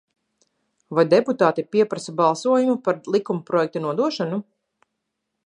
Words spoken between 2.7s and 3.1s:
par